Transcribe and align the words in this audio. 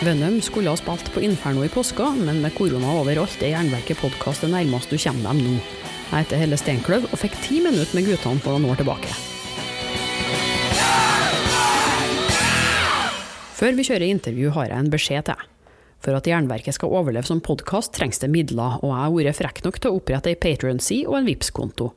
Venom 0.00 0.40
skulle 0.40 0.70
ha 0.72 0.76
spilt 0.80 1.10
på 1.12 1.20
Inferno 1.20 1.60
i 1.64 1.68
påska, 1.68 2.06
men 2.16 2.38
med 2.40 2.54
korona 2.56 2.94
overalt 3.02 3.42
er 3.44 3.50
Jernverket 3.52 3.98
podkast 4.00 4.40
det 4.40 4.48
nærmeste 4.48 4.96
du 4.96 5.02
kommer 5.02 5.28
dem 5.28 5.42
nå. 5.44 5.58
Jeg 5.60 6.24
heter 6.24 6.40
Helle 6.40 6.56
Steinkløv 6.56 7.04
og 7.10 7.20
fikk 7.20 7.36
ti 7.44 7.58
minutter 7.60 7.98
med 7.98 8.08
guttene 8.08 8.40
for 8.40 8.56
noen 8.56 8.72
år 8.72 8.80
tilbake. 8.80 9.12
Før 13.60 13.76
vi 13.76 13.88
kjører 13.90 14.06
intervju, 14.08 14.48
har 14.56 14.72
jeg 14.72 14.86
en 14.86 14.90
beskjed 14.96 15.28
til. 15.28 15.44
For 16.00 16.16
at 16.16 16.32
Jernverket 16.32 16.80
skal 16.80 16.96
overleve 16.96 17.28
som 17.28 17.44
podkast, 17.44 17.92
trengs 17.92 18.24
det 18.24 18.32
midler, 18.32 18.80
og 18.80 18.88
jeg 18.94 19.04
har 19.04 19.16
vært 19.18 19.42
frekk 19.42 19.64
nok 19.68 19.84
til 19.84 19.92
å 19.92 20.00
opprette 20.00 20.32
ei 20.32 20.40
Patron-side 20.40 21.12
og 21.12 21.20
en 21.20 21.28
Vipps-konto. 21.28 21.92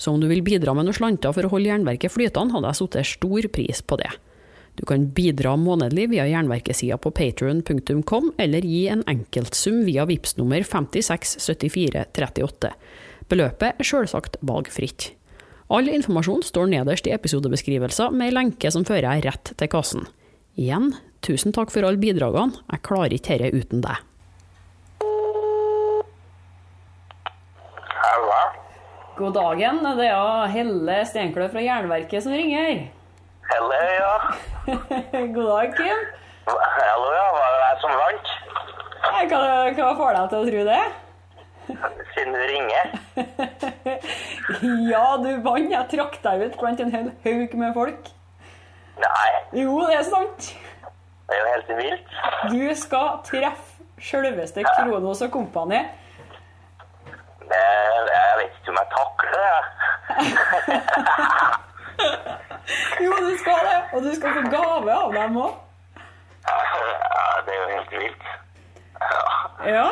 Så 0.00 0.16
om 0.16 0.24
du 0.24 0.30
vil 0.32 0.40
bidra 0.40 0.72
med 0.72 0.88
noen 0.88 0.96
slanter 0.96 1.36
for 1.36 1.44
å 1.44 1.52
holde 1.52 1.68
Jernverket 1.68 2.16
flytende, 2.16 2.56
hadde 2.56 2.72
jeg 2.72 2.80
satt 2.80 3.02
stor 3.12 3.52
pris 3.52 3.84
på 3.84 4.00
det. 4.00 4.14
Du 4.74 4.86
kan 4.88 5.04
bidra 5.12 5.52
månedlig 5.60 6.08
via 6.10 6.24
Jernverkesida 6.26 6.96
på 6.98 7.10
patron.com, 7.10 8.32
eller 8.38 8.60
gi 8.64 8.88
en 8.88 9.04
enkeltsum 9.06 9.84
via 9.84 10.04
VIPS 10.08 10.36
nummer 10.40 10.62
567438. 10.64 12.72
Beløpet 13.28 13.74
er 13.78 13.84
selvsagt 13.86 14.36
valgfritt. 14.40 15.12
All 15.72 15.88
informasjon 15.88 16.42
står 16.44 16.68
nederst 16.72 17.06
i 17.08 17.14
episodebeskrivelser 17.14 18.12
med 18.12 18.28
ei 18.28 18.34
lenke 18.34 18.70
som 18.72 18.84
fører 18.84 19.08
deg 19.08 19.24
rett 19.28 19.52
til 19.56 19.70
kassen. 19.72 20.08
Igjen, 20.60 20.92
tusen 21.24 21.54
takk 21.56 21.72
for 21.72 21.86
alle 21.88 22.00
bidragene, 22.00 22.60
jeg 22.72 22.84
klarer 22.84 23.14
ikke 23.16 23.38
dette 23.40 23.56
uten 23.56 23.84
deg. 23.84 23.96
Halla. 28.02 28.42
God 29.16 29.36
dagen, 29.36 29.80
det 30.00 30.10
er 30.10 30.52
Helle 30.52 30.98
Steinkløv 31.08 31.52
fra 31.54 31.64
Jernverket 31.64 32.24
som 32.24 32.36
ringer. 32.36 32.88
Helle, 33.50 33.78
ja. 33.94 34.14
God 35.34 35.46
dag, 35.48 35.76
Kim. 35.76 36.00
Hallo, 36.46 37.08
ja. 37.14 37.26
Var 37.36 37.48
det 37.52 37.60
jeg 37.62 37.78
som 37.82 37.92
vant? 38.00 38.26
Hva, 39.02 39.46
hva 39.76 39.90
får 39.98 40.10
deg 40.16 40.26
til 40.32 40.38
å 40.38 40.46
tro 40.50 40.62
det? 40.68 40.82
Siden 42.14 42.32
du 42.36 42.42
ringer. 42.50 42.86
Ja, 44.92 45.04
du 45.22 45.28
vant. 45.44 45.70
Jeg 45.72 45.88
trakk 45.92 46.16
deg 46.24 46.42
ut 46.48 46.56
blant 46.60 46.80
en 46.82 46.90
hel 46.92 47.08
haug 47.24 47.54
med 47.60 47.70
folk. 47.76 48.10
Nei, 49.00 49.30
Jo, 49.62 49.76
det 49.88 49.96
er 50.00 50.06
sant. 50.06 50.48
det 51.28 51.36
er 51.36 51.40
jo 51.40 51.52
helt 51.54 51.70
vilt. 51.78 52.08
Du 52.52 52.62
skal 52.78 53.06
treffe 53.26 53.70
selveste 54.02 54.64
Kronos 54.66 55.22
og 55.24 55.30
kompani. 55.34 55.80
Det, 57.46 57.62
jeg 58.10 58.38
vet 58.40 58.58
ikke 58.58 58.72
om 58.74 58.78
jeg 58.80 58.88
takler 58.96 59.32
det. 59.38 59.46
jeg. 59.52 59.62
Jo, 63.00 63.12
du 63.20 63.36
skal 63.38 63.58
det. 63.66 63.78
Og 63.92 64.02
du 64.02 64.14
skal 64.14 64.34
få 64.38 64.42
gave 64.50 64.94
av 64.94 65.14
dem 65.16 65.36
òg. 65.42 65.54
Ja, 66.46 66.58
det 67.46 67.54
er 67.54 67.60
jo 67.60 67.68
helt 67.76 67.94
vilt. 68.02 68.28
Ja. 69.66 69.86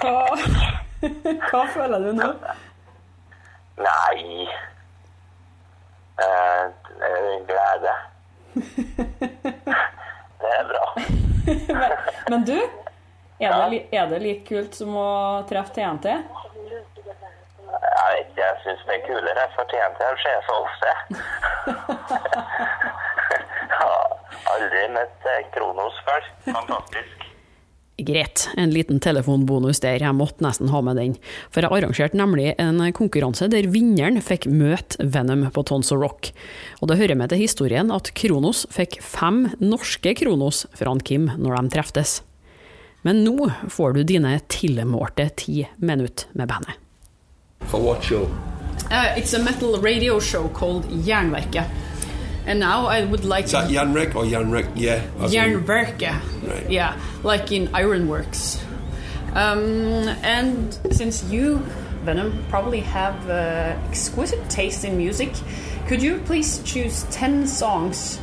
Hva, 0.00 0.14
hva 1.50 1.64
føler 1.74 2.06
du 2.06 2.12
nå? 2.18 2.30
Nei. 3.84 4.48
Eh, 6.24 6.64
glede. 7.48 7.94
Det 10.44 10.50
er 10.52 10.66
bra. 10.68 10.82
Men, 11.68 11.92
men 12.28 12.42
du, 12.44 12.56
er 13.40 13.54
det, 13.70 13.78
er 13.92 14.10
det 14.10 14.18
like 14.20 14.44
kult 14.48 14.76
som 14.76 14.92
å 15.00 15.08
treffe 15.48 15.72
TNT? 15.78 16.18
Jeg 18.04 18.16
vet 18.18 18.30
ikke, 18.30 18.44
jeg 18.44 18.56
syns 18.64 18.82
det 18.88 18.94
er 18.96 19.04
kulere. 19.08 19.44
For 19.56 19.64
TNT 19.70 20.00
skjer 20.20 20.40
så 20.48 20.56
ofte. 20.60 20.90
Jeg 23.64 23.76
har 23.80 24.02
aldri 24.54 24.82
møtt 24.92 25.30
eh, 25.32 25.46
Kronos 25.54 25.96
før. 26.04 26.26
Fantastisk. 26.50 27.24
Greit, 28.04 28.48
en 28.58 28.72
liten 28.74 28.98
telefonbonus 29.00 29.78
der, 29.80 30.02
jeg 30.02 30.18
måtte 30.18 30.42
nesten 30.42 30.72
ha 30.74 30.80
med 30.82 30.98
den. 30.98 31.12
For 31.54 31.62
jeg 31.62 31.70
arrangerte 31.70 32.18
nemlig 32.18 32.50
en 32.58 32.82
konkurranse 32.92 33.46
der 33.52 33.70
vinneren 33.70 34.18
fikk 34.18 34.48
møte 34.50 34.98
Venom 35.14 35.46
på 35.54 35.62
Tons 35.70 35.94
of 35.94 36.02
Rock. 36.02 36.32
Og 36.82 36.90
det 36.90 36.98
hører 37.00 37.16
med 37.16 37.30
til 37.32 37.44
historien 37.44 37.94
at 37.94 38.10
Kronos 38.18 38.66
fikk 38.74 38.98
fem 39.00 39.46
norske 39.62 40.16
Kronos 40.18 40.66
fra 40.74 40.90
han 40.90 41.04
Kim 41.06 41.30
når 41.38 41.56
de 41.56 41.76
treftes. 41.78 42.18
Men 43.06 43.22
nå 43.24 43.52
får 43.70 43.94
du 43.94 44.06
dine 44.08 44.40
tilmålte 44.50 45.30
ti 45.38 45.62
minutter 45.78 46.34
med 46.34 46.50
bandet. 46.50 46.83
For 47.68 47.80
what 47.80 48.02
show? 48.02 48.30
Uh, 48.90 49.14
it's 49.16 49.32
a 49.32 49.38
metal 49.38 49.78
radio 49.80 50.20
show 50.20 50.48
called 50.48 50.84
Jernverket. 50.88 51.68
And 52.46 52.60
now 52.60 52.86
I 52.86 53.04
would 53.04 53.24
like 53.24 53.46
Is 53.46 53.52
that 53.52 53.70
Janrik 53.70 54.14
or 54.14 54.24
Janrik? 54.24 54.68
Yeah. 54.74 55.02
as 55.20 55.32
in- 55.32 55.62
Jernverket. 55.64 56.20
Right. 56.46 56.70
Yeah, 56.70 56.98
like 57.22 57.50
in 57.52 57.70
ironworks. 57.74 58.62
Um, 59.32 60.08
and 60.22 60.78
since 60.92 61.24
you, 61.24 61.58
Venom, 62.04 62.44
probably 62.50 62.80
have 62.80 63.28
uh, 63.28 63.76
exquisite 63.88 64.48
taste 64.50 64.84
in 64.84 64.96
music, 64.96 65.32
could 65.88 66.02
you 66.02 66.18
please 66.26 66.62
choose 66.62 67.04
10 67.10 67.46
songs 67.46 68.20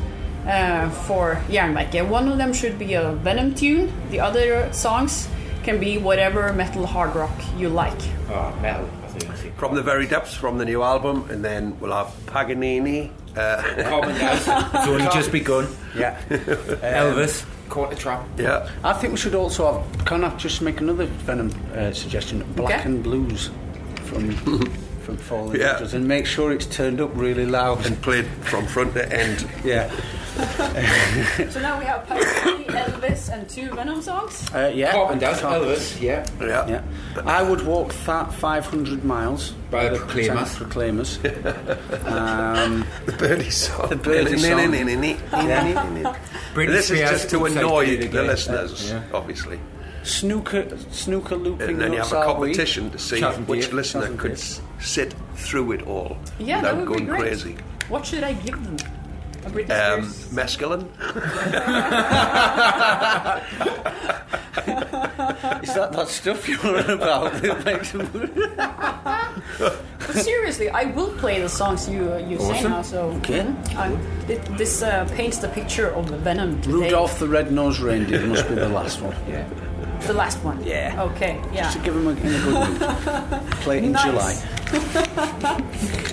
uh, 0.47 0.90
for 0.91 1.35
Jernverket? 1.50 2.08
One 2.08 2.29
of 2.29 2.38
them 2.38 2.53
should 2.53 2.78
be 2.78 2.94
a 2.94 3.12
Venom 3.13 3.56
tune, 3.56 3.91
the 4.12 4.19
other 4.19 4.72
songs 4.72 5.28
can 5.63 5.79
be 5.79 5.97
whatever 5.97 6.53
metal 6.53 6.85
hard 6.85 7.16
rock 7.16 7.31
you 7.58 7.69
like. 7.69 8.00
Oh, 8.29 8.56
metal. 8.62 8.88
I 9.03 9.08
think. 9.08 9.29
I 9.29 9.34
think. 9.35 9.50
From 9.61 9.75
the 9.75 9.83
very 9.83 10.07
depths, 10.07 10.33
from 10.33 10.57
the 10.57 10.66
new 10.66 10.81
album, 10.81 11.29
and 11.29 11.45
then 11.45 11.79
we'll 11.79 11.91
have 11.94 12.07
Paganini. 12.25 13.11
Uh, 13.38 13.61
Carbon 13.83 14.16
It's 14.19 14.88
only 14.88 15.05
just 15.13 15.31
begun. 15.31 15.67
Yeah. 15.95 16.19
Elvis. 16.29 17.45
Quarter 17.69 17.95
Trap. 17.95 18.27
yeah. 18.39 18.67
I 18.83 18.94
think 18.94 19.11
we 19.13 19.17
should 19.19 19.35
also 19.35 19.72
have. 19.72 20.05
Can 20.05 20.23
I 20.23 20.35
just 20.38 20.63
make 20.63 20.81
another 20.81 21.05
Venom 21.05 21.51
uh, 21.75 21.94
suggestion? 21.94 22.41
Black 22.55 22.79
Okay. 22.79 22.89
and 22.89 23.03
Blues 23.03 23.51
from 24.05 24.31
from 25.05 25.17
Fallen 25.17 25.59
Yeah. 25.59 25.73
Angels, 25.73 25.93
and 25.93 26.07
make 26.07 26.25
sure 26.25 26.51
it's 26.51 26.66
turned 26.66 26.99
up 26.99 27.11
really 27.13 27.45
loud. 27.45 27.85
And 27.85 28.01
played 28.01 28.25
from 28.41 28.66
front 28.66 28.95
to 28.95 29.03
end. 29.16 29.47
yeah, 29.63 29.91
So 31.52 31.59
now 31.59 31.78
we 31.79 31.85
have 31.85 32.06
Paganini, 32.07 32.66
Elvis, 32.68 33.29
and 33.31 33.47
two 33.50 33.69
Venom 33.75 34.02
songs. 34.02 34.50
uh, 34.53 34.72
yeah. 34.74 34.91
Carbon 34.91 35.12
and 35.13 35.22
Gas. 35.22 35.41
Car- 35.41 35.53
Elvis. 35.59 36.02
Yeah. 36.02 36.25
Yeah. 36.40 36.68
Yeah, 36.68 36.81
I 37.25 37.44
would 37.44 37.62
walk 37.66 37.94
that 38.06 38.34
500 38.34 39.03
miles 39.03 39.52
By 39.69 39.85
the 39.85 39.91
with 39.91 40.02
Proclaimers. 40.02 40.56
Proclaimers. 40.57 41.18
um, 42.06 42.85
The 43.06 43.12
birdie 43.18 43.50
song. 43.50 43.90
The 43.90 43.96
birdie 43.96 44.38
song. 44.38 44.72
This 46.56 46.90
is 46.91 47.00
just 47.00 47.29
to 47.31 47.46
annoy 47.46 47.97
the 48.08 48.23
listeners, 48.23 48.90
Yeah. 48.90 49.03
obviously. 49.13 49.59
snooker, 50.03 50.66
snooker 50.91 51.35
looping. 51.35 51.69
And 51.69 51.81
then 51.81 51.94
you 51.94 52.00
have 52.00 52.12
a 52.12 52.23
competition 52.25 52.90
to 52.91 52.97
see 53.00 53.22
Shazam 53.22 53.46
which 53.47 53.66
Dave. 53.66 53.73
listener 53.73 54.08
Shazam 54.08 54.18
could 54.18 54.35
Dave. 54.35 54.59
sit 54.79 55.13
through 55.35 55.73
it 55.73 55.84
all 55.88 56.18
Yeah, 56.40 56.62
that 56.62 56.75
without 56.75 56.90
would 56.90 57.00
be 57.00 57.06
going 57.06 57.06
great. 57.06 57.22
crazy. 57.22 57.56
What 57.90 58.06
should 58.06 58.23
I 58.23 58.34
give 58.34 58.58
them? 58.63 58.78
Um, 59.46 60.03
mescaline? 60.35 60.85
Is 65.63 65.74
that 65.75 65.91
that 65.94 66.07
stuff 66.07 66.47
you're 66.47 66.78
on 66.78 66.90
about? 66.91 67.34
that 67.41 67.66
makes 67.66 67.91
But 69.58 70.16
seriously, 70.16 70.70
I 70.70 70.85
will 70.85 71.11
play 71.17 71.41
the 71.41 71.49
songs 71.49 71.88
you 71.90 72.11
uh, 72.14 72.17
you 72.17 72.38
Awesome. 72.38 72.72
now. 72.72 72.82
So 72.82 72.99
Okay. 73.17 73.41
Mhm. 73.43 73.76
I'm- 73.76 73.99
this 74.58 74.82
uh, 74.84 75.05
paints 75.16 75.38
the 75.40 75.47
picture 75.49 75.90
of 75.94 76.08
the 76.09 76.17
Venom. 76.17 76.61
today. 76.61 76.73
Rudolph 76.73 77.17
the 77.20 77.28
Red-Nosed 77.28 77.79
Reindeer 77.79 78.26
must 78.28 78.47
be 78.47 78.55
the 78.55 78.70
last 78.70 79.02
one. 79.02 79.16
Yeah. 79.28 79.44
the 80.08 80.14
last 80.14 80.41
one. 80.44 80.64
Yeah. 80.64 81.02
Okay. 81.11 81.40
Yeah. 81.53 81.64
Just 81.64 81.78
To 81.78 81.84
give 81.84 81.96
him 81.96 82.08
a, 82.08 82.11
a 82.11 82.16
good 82.16 82.44
mood. 82.46 82.79
Play 83.64 83.78
it 83.79 83.84
in 83.85 83.91
Nice. 83.91 84.05
July. 84.05 84.35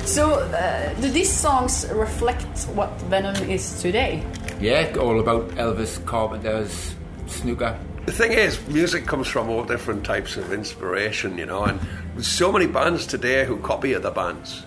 So, 0.09 0.41
uh, 0.41 0.95
do 1.03 1.11
these 1.11 1.31
songs 1.31 1.87
reflect 1.93 2.65
what 2.69 2.91
Venom 3.03 3.37
is 3.51 3.83
today? 3.83 4.25
Yeah. 4.59 4.97
All 4.99 5.21
about 5.21 5.51
Elvis, 5.51 6.03
Carpenter's, 6.07 6.97
snooker. 7.27 7.79
The 8.07 8.13
thing 8.13 8.33
is, 8.33 8.59
music 8.69 9.05
comes 9.05 9.29
from 9.29 9.51
all 9.51 9.65
different 9.65 10.05
types 10.05 10.39
of 10.39 10.51
inspiration, 10.51 11.37
you 11.37 11.45
know, 11.45 11.65
and 11.65 11.79
there's 12.15 12.27
so 12.27 12.51
many 12.51 12.67
bands 12.67 13.05
today 13.05 13.45
who 13.45 13.59
copy 13.59 13.95
other 13.95 14.11
bands, 14.11 14.65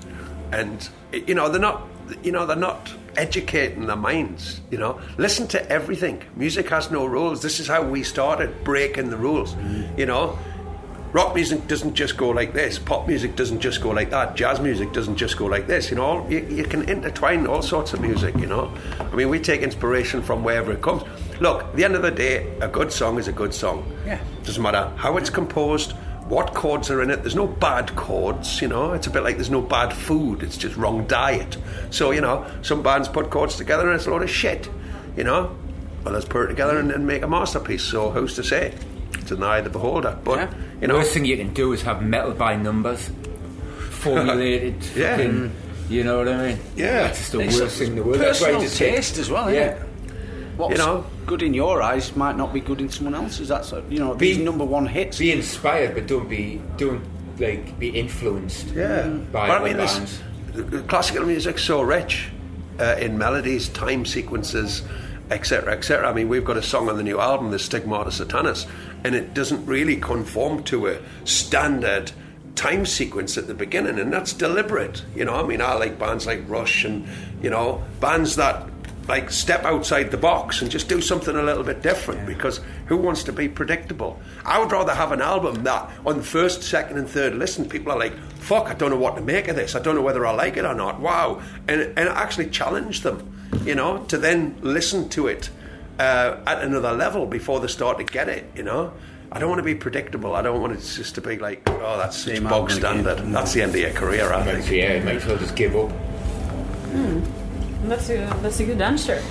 and 0.51 0.87
you 1.11 1.33
know 1.33 1.49
they're 1.49 1.59
not, 1.59 1.87
you 2.21 2.31
know, 2.31 2.45
they're 2.45 2.55
not 2.55 2.93
educating 3.17 3.87
their 3.87 3.95
minds. 3.95 4.61
You 4.69 4.77
know, 4.77 5.01
listen 5.17 5.47
to 5.47 5.69
everything. 5.71 6.21
Music 6.35 6.69
has 6.69 6.91
no 6.91 7.07
rules. 7.07 7.41
This 7.41 7.59
is 7.59 7.67
how 7.67 7.81
we 7.81 8.03
started 8.03 8.63
breaking 8.63 9.09
the 9.09 9.17
rules. 9.17 9.55
You 9.97 10.05
know, 10.05 10.37
rock 11.13 11.35
music 11.35 11.67
doesn't 11.67 11.93
just 11.93 12.17
go 12.17 12.29
like 12.29 12.53
this. 12.53 12.79
Pop 12.79 13.07
music 13.07 13.35
doesn't 13.35 13.59
just 13.59 13.81
go 13.81 13.89
like 13.89 14.09
that. 14.11 14.35
Jazz 14.35 14.59
music 14.59 14.93
doesn't 14.93 15.17
just 15.17 15.37
go 15.37 15.45
like 15.45 15.67
this. 15.67 15.89
You 15.89 15.97
know, 15.97 16.27
you, 16.29 16.39
you 16.49 16.63
can 16.63 16.87
intertwine 16.89 17.47
all 17.47 17.61
sorts 17.61 17.93
of 17.93 18.01
music. 18.01 18.35
You 18.37 18.47
know, 18.47 18.73
I 18.99 19.15
mean, 19.15 19.29
we 19.29 19.39
take 19.39 19.61
inspiration 19.61 20.21
from 20.21 20.43
wherever 20.43 20.71
it 20.71 20.81
comes. 20.81 21.03
Look, 21.39 21.63
at 21.63 21.75
the 21.75 21.83
end 21.83 21.95
of 21.95 22.01
the 22.01 22.11
day, 22.11 22.55
a 22.61 22.67
good 22.67 22.91
song 22.91 23.17
is 23.19 23.27
a 23.27 23.31
good 23.33 23.53
song. 23.53 23.91
Yeah. 24.05 24.21
Doesn't 24.43 24.61
matter 24.61 24.91
how 24.95 25.17
it's 25.17 25.29
composed, 25.29 25.93
what 26.27 26.53
chords 26.53 26.89
are 26.89 27.01
in 27.01 27.09
it. 27.09 27.17
There's 27.23 27.35
no 27.35 27.47
bad 27.47 27.93
chords, 27.95 28.61
you 28.61 28.67
know. 28.67 28.93
It's 28.93 29.07
a 29.07 29.09
bit 29.09 29.23
like 29.23 29.35
there's 29.35 29.49
no 29.49 29.61
bad 29.61 29.91
food. 29.91 30.43
It's 30.43 30.55
just 30.57 30.77
wrong 30.77 31.05
diet. 31.07 31.57
So, 31.89 32.11
you 32.11 32.21
know, 32.21 32.45
some 32.61 32.81
bands 32.83 33.09
put 33.09 33.29
chords 33.29 33.55
together 33.57 33.87
and 33.87 33.95
it's 33.95 34.05
a 34.05 34.11
load 34.11 34.23
of 34.23 34.29
shit, 34.29 34.69
you 35.17 35.23
know. 35.23 35.55
Well, 36.05 36.13
let's 36.13 36.25
put 36.25 36.45
it 36.45 36.47
together 36.47 36.77
and, 36.79 36.89
and 36.91 37.05
make 37.05 37.21
a 37.21 37.27
masterpiece. 37.27 37.83
So, 37.83 38.11
who's 38.11 38.35
to 38.35 38.43
say? 38.43 38.73
It's 39.15 39.31
an 39.31 39.43
eye 39.43 39.57
of 39.59 39.65
the 39.65 39.69
beholder. 39.69 40.17
But, 40.23 40.37
Yeah. 40.39 40.53
You 40.81 40.87
The 40.87 40.93
know, 40.93 40.99
worst 40.99 41.13
thing 41.13 41.25
you 41.25 41.37
can 41.37 41.53
do 41.53 41.71
is 41.73 41.81
have 41.83 42.01
metal 42.01 42.31
by 42.33 42.55
numbers, 42.55 43.09
formulated. 43.89 44.75
Yeah. 44.95 45.17
fucking- 45.17 45.51
you 45.89 46.05
know 46.05 46.19
what 46.19 46.29
I 46.29 46.47
mean? 46.47 46.59
Yeah. 46.77 47.01
That's 47.03 47.17
just 47.19 47.31
the 47.33 47.39
It's 47.41 47.59
worst 47.59 47.77
thing 47.77 47.87
in 47.89 47.95
the 47.97 48.03
world. 48.03 48.19
That's 48.21 48.39
why 48.39 48.47
I 48.47 48.53
Personal 48.53 48.93
taste 48.93 49.17
as 49.17 49.29
well, 49.29 49.51
Yeah. 49.53 49.75
What's 50.57 50.71
You 50.71 50.77
know? 50.77 51.05
good 51.25 51.41
in 51.43 51.53
your 51.53 51.81
eyes 51.81 52.15
might 52.15 52.37
not 52.37 52.53
be 52.53 52.59
good 52.61 52.79
in 52.81 52.89
someone 52.89 53.15
else's. 53.15 53.47
That's 53.49 53.71
a, 53.73 53.83
you 53.89 53.99
know 53.99 54.13
these 54.13 54.37
Be- 54.37 54.43
number 54.43 54.63
one 54.63 54.85
hits. 54.85 55.17
Be 55.19 55.31
inspired, 55.31 55.95
but 55.95 56.07
don't 56.07 56.29
be 56.29 56.61
don't 56.77 57.01
like 57.39 57.77
be 57.79 57.89
influenced. 57.89 58.67
Yeah, 58.67 59.07
by 59.31 59.47
but 59.47 59.61
I 59.61 59.63
mean, 59.65 59.77
this, 59.77 59.95
bands. 59.97 60.19
the- 60.53 60.61
the 60.63 60.81
classical 60.83 61.25
music's 61.25 61.63
so 61.63 61.81
rich 61.81 62.29
uh, 62.79 62.95
in 62.99 63.17
melodies, 63.17 63.69
time 63.69 64.05
sequences, 64.05 64.83
etc., 65.31 65.73
etc. 65.73 66.07
I 66.09 66.13
mean, 66.13 66.29
we've 66.29 66.45
got 66.45 66.57
a 66.57 66.61
song 66.63 66.89
on 66.89 66.97
the 66.97 67.03
new 67.03 67.19
album, 67.19 67.49
"The 67.51 67.57
Stigmata 67.59 68.11
Satanas," 68.11 68.65
and 69.03 69.15
it 69.15 69.33
doesn't 69.33 69.65
really 69.65 69.97
conform 69.97 70.63
to 70.63 70.87
a 70.87 70.99
standard 71.25 72.11
time 72.55 72.85
sequence 72.85 73.37
at 73.37 73.47
the 73.47 73.53
beginning, 73.53 73.99
and 73.99 74.11
that's 74.11 74.33
deliberate. 74.33 75.03
You 75.15 75.25
know, 75.25 75.35
I 75.35 75.43
mean, 75.43 75.61
I 75.61 75.73
like 75.73 75.97
bands 75.97 76.25
like 76.25 76.47
Rush, 76.47 76.83
and 76.83 77.07
you 77.41 77.49
know, 77.49 77.83
bands 77.99 78.35
that 78.35 78.67
like 79.07 79.31
step 79.31 79.63
outside 79.63 80.11
the 80.11 80.17
box 80.17 80.61
and 80.61 80.69
just 80.69 80.87
do 80.87 81.01
something 81.01 81.35
a 81.35 81.41
little 81.41 81.63
bit 81.63 81.81
different 81.81 82.25
because 82.25 82.61
who 82.85 82.97
wants 82.97 83.23
to 83.23 83.33
be 83.33 83.49
predictable? 83.49 84.19
I 84.45 84.59
would 84.59 84.71
rather 84.71 84.93
have 84.93 85.11
an 85.11 85.21
album 85.21 85.63
that 85.63 85.89
on 86.05 86.17
the 86.17 86.23
first, 86.23 86.63
second, 86.63 86.97
and 86.97 87.09
third 87.09 87.35
listen, 87.35 87.67
people 87.67 87.91
are 87.91 87.99
like, 87.99 88.15
fuck, 88.39 88.67
I 88.67 88.73
don't 88.73 88.91
know 88.91 88.97
what 88.97 89.15
to 89.15 89.21
make 89.21 89.47
of 89.47 89.55
this. 89.55 89.75
I 89.75 89.79
don't 89.79 89.95
know 89.95 90.01
whether 90.01 90.25
I 90.25 90.31
like 90.33 90.57
it 90.57 90.65
or 90.65 90.75
not. 90.75 90.99
Wow. 90.99 91.41
And, 91.67 91.81
and 91.81 92.09
actually 92.09 92.51
challenge 92.51 93.01
them, 93.01 93.35
you 93.65 93.75
know, 93.75 94.03
to 94.05 94.17
then 94.17 94.57
listen 94.61 95.09
to 95.09 95.27
it 95.27 95.49
uh, 96.01 96.37
at 96.51 96.57
another 96.63 96.93
level 96.93 97.25
before 97.25 97.59
they 97.59 97.67
start 97.67 97.97
to 97.99 98.03
get 98.03 98.27
it, 98.29 98.43
you 98.55 98.63
know. 98.63 98.91
I 99.33 99.39
don't 99.39 99.49
want 99.49 99.59
to 99.59 99.63
be 99.73 99.75
predictable. 99.75 100.35
I 100.35 100.41
don't 100.41 100.59
want 100.61 100.73
it 100.73 100.81
just 100.81 101.15
to 101.15 101.21
be 101.21 101.37
like, 101.37 101.61
oh, 101.69 101.97
that's 101.97 102.17
such 102.17 102.33
Same 102.35 102.43
bog 102.43 102.53
album 102.53 102.65
again. 102.65 102.79
standard. 103.03 103.33
That's 103.33 103.53
the 103.53 103.61
end 103.61 103.71
of 103.75 103.79
your 103.79 103.91
career, 103.91 104.25
I 104.33 104.43
Might- 104.45 104.63
think. 104.63 104.71
yeah, 104.71 105.03
might 105.05 105.15
as 105.15 105.25
well 105.25 105.37
just 105.37 105.55
give 105.55 105.75
up. 105.75 105.91
That's 107.85 108.09
a, 108.09 108.17
that's 108.41 108.59
a 108.59 108.65
good 108.65 108.81
answer. 108.81 109.21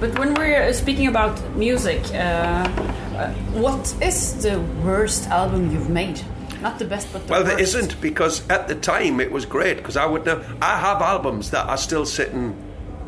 But 0.00 0.18
when 0.18 0.34
we're 0.34 0.62
uh, 0.62 0.72
speaking 0.72 1.06
about 1.06 1.38
music, 1.56 2.00
uh, 2.12 2.16
uh, 2.16 3.30
what 3.52 3.94
is 4.02 4.42
the 4.42 4.60
worst 4.82 5.28
album 5.28 5.70
you've 5.70 5.88
made? 5.90 6.20
Not 6.60 6.78
the 6.78 6.84
best, 6.86 7.12
but 7.12 7.26
the 7.26 7.30
Well, 7.32 7.44
there 7.44 7.56
worst. 7.58 7.74
isn't 7.76 8.00
because 8.00 8.42
at 8.48 8.66
the 8.68 8.74
time 8.74 9.20
it 9.20 9.30
was 9.30 9.46
great 9.46 9.76
because 9.76 9.96
I 9.96 10.06
would 10.06 10.24
know. 10.26 10.42
I 10.60 10.78
have 10.78 11.00
albums 11.02 11.50
that 11.50 11.66
are 11.68 11.76
still 11.76 12.04
sitting, 12.06 12.56